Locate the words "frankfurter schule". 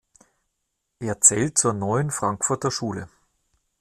2.09-3.07